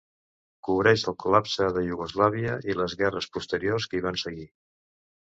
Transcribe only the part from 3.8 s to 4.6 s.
que hi van seguir.